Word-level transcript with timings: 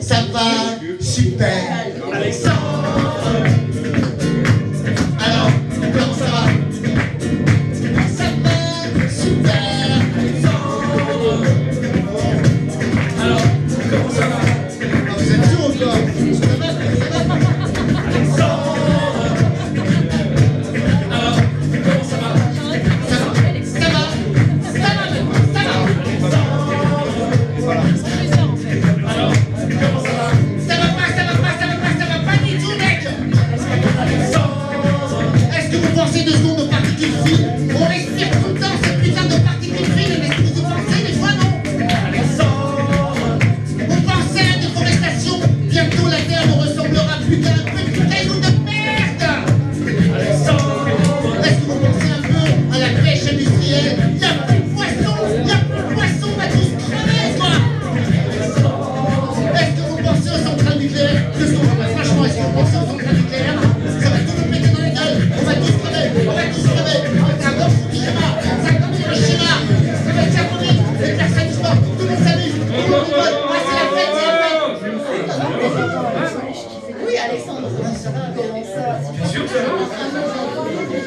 Ça 0.00 0.16
va 0.32 0.40
super. 1.00 1.93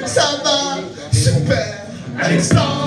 Ça 0.08 0.42
va 0.44 0.78
Super. 1.12 1.86
Alexandre 2.20 2.87